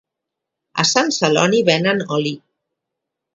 [0.83, 2.33] A Sant Celoni venen oli